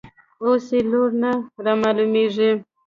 [0.43, 1.31] اوس یې لوری نه
[1.65, 2.51] رامعلومېږي.